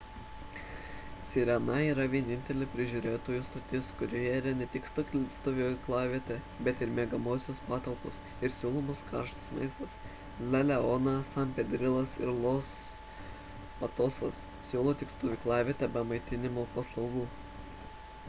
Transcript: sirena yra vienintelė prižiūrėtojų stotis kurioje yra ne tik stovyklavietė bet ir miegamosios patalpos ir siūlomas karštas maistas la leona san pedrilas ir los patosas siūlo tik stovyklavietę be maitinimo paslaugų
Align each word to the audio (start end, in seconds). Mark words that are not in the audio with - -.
sirena 1.25 1.73
yra 1.87 2.05
vienintelė 2.13 2.67
prižiūrėtojų 2.75 3.41
stotis 3.49 3.89
kurioje 3.99 4.31
yra 4.37 4.53
ne 4.61 4.67
tik 4.75 4.87
stovyklavietė 4.93 6.37
bet 6.67 6.81
ir 6.87 6.95
miegamosios 7.01 7.61
patalpos 7.67 8.17
ir 8.47 8.55
siūlomas 8.55 9.03
karštas 9.11 9.51
maistas 9.59 9.95
la 10.57 10.63
leona 10.71 11.15
san 11.35 11.53
pedrilas 11.61 12.17
ir 12.25 12.33
los 12.47 12.73
patosas 13.83 14.43
siūlo 14.73 14.97
tik 15.05 15.15
stovyklavietę 15.17 15.93
be 15.97 16.07
maitinimo 16.15 16.69
paslaugų 16.79 17.29